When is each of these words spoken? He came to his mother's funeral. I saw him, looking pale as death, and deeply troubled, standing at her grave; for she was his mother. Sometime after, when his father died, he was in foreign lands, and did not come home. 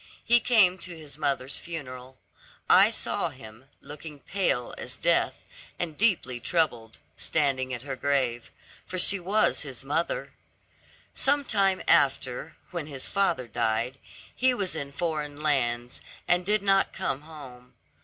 He 0.25 0.39
came 0.39 0.79
to 0.79 0.97
his 0.97 1.15
mother's 1.19 1.57
funeral. 1.57 2.17
I 2.67 2.89
saw 2.89 3.29
him, 3.29 3.65
looking 3.81 4.19
pale 4.19 4.73
as 4.75 4.97
death, 4.97 5.43
and 5.77 5.95
deeply 5.95 6.39
troubled, 6.39 6.97
standing 7.15 7.71
at 7.71 7.83
her 7.83 7.95
grave; 7.95 8.49
for 8.87 8.97
she 8.97 9.19
was 9.19 9.61
his 9.61 9.85
mother. 9.85 10.33
Sometime 11.13 11.83
after, 11.87 12.55
when 12.71 12.87
his 12.87 13.07
father 13.07 13.47
died, 13.47 13.99
he 14.35 14.55
was 14.55 14.75
in 14.75 14.91
foreign 14.91 15.43
lands, 15.43 16.01
and 16.27 16.47
did 16.47 16.63
not 16.63 16.93
come 16.93 17.21
home. 17.21 17.75